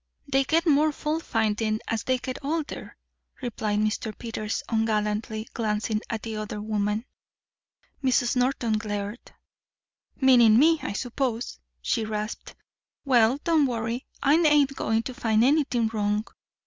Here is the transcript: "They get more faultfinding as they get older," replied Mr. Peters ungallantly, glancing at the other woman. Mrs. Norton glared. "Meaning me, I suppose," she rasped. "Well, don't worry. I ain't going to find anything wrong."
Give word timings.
"They 0.27 0.45
get 0.45 0.65
more 0.65 0.91
faultfinding 0.91 1.79
as 1.87 2.01
they 2.05 2.17
get 2.17 2.43
older," 2.43 2.97
replied 3.39 3.81
Mr. 3.81 4.17
Peters 4.17 4.63
ungallantly, 4.67 5.45
glancing 5.53 6.01
at 6.09 6.23
the 6.23 6.37
other 6.37 6.59
woman. 6.59 7.05
Mrs. 8.03 8.35
Norton 8.35 8.79
glared. 8.79 9.31
"Meaning 10.19 10.57
me, 10.57 10.79
I 10.81 10.93
suppose," 10.93 11.59
she 11.83 12.03
rasped. 12.03 12.55
"Well, 13.05 13.37
don't 13.43 13.67
worry. 13.67 14.07
I 14.23 14.37
ain't 14.37 14.75
going 14.75 15.03
to 15.03 15.13
find 15.13 15.43
anything 15.43 15.87
wrong." 15.89 16.25